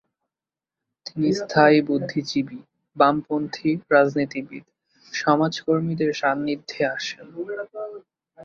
তিনি 1.05 1.29
স্থানীয় 1.33 1.83
বুদ্ধিজীবী, 1.85 2.59
বামপন্থী 2.95 3.71
রাজনীতিবীদ, 3.91 4.65
সমাজকর্মীদের 5.13 6.11
সান্নিধ্যে 6.13 6.81
আসেন। 6.87 7.27